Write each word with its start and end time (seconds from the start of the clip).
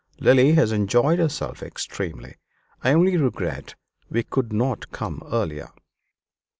"Lily 0.19 0.53
has 0.53 0.71
enjoyed 0.71 1.19
herself 1.19 1.61
extremely. 1.61 2.37
I 2.83 2.91
only 2.93 3.17
regret 3.17 3.75
we 4.09 4.23
could 4.23 4.51
not 4.51 4.91
come 4.91 5.21
earlier." 5.31 5.69